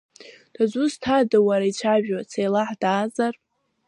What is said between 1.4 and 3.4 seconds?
уара, ицәажәо, Сеилаҳ даазар?